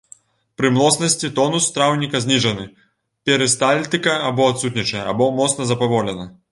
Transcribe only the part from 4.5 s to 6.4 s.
адсутнічае, або моцна запаволена.